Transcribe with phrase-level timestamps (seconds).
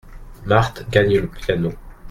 [0.47, 1.71] Marthe gagne le piano.